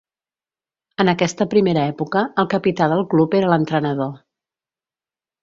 En 1.03 1.11
aquesta 1.13 1.47
primera 1.51 1.83
època, 1.93 2.23
el 2.45 2.49
capità 2.55 2.89
del 2.95 3.05
club 3.13 3.39
era 3.43 3.53
l'entrenador. 3.53 4.11